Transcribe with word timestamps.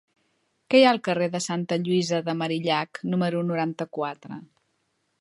Què 0.73 0.79
hi 0.79 0.85
ha 0.87 0.93
al 0.93 0.99
carrer 1.07 1.27
de 1.35 1.41
Santa 1.47 1.79
Lluïsa 1.83 2.23
de 2.31 2.37
Marillac 2.41 3.03
número 3.15 3.47
noranta-quatre? 3.51 4.45